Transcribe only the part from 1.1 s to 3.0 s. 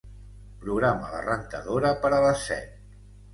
la rentadora per a les set.